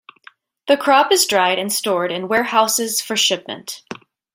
[0.65, 3.83] The crop is dried and stored in warehouses for shipment.